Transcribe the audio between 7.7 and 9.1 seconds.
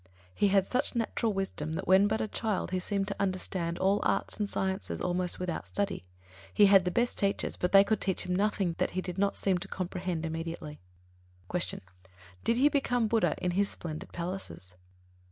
they could teach him nothing that he